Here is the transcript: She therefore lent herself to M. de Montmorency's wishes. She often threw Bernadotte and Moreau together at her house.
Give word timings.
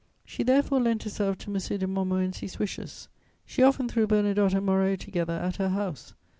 She 0.25 0.41
therefore 0.41 0.79
lent 0.81 1.03
herself 1.03 1.37
to 1.37 1.53
M. 1.53 1.59
de 1.77 1.85
Montmorency's 1.85 2.57
wishes. 2.57 3.07
She 3.45 3.61
often 3.61 3.87
threw 3.87 4.07
Bernadotte 4.07 4.55
and 4.55 4.65
Moreau 4.65 4.95
together 4.95 5.33
at 5.33 5.57
her 5.57 5.69
house. 5.69 6.15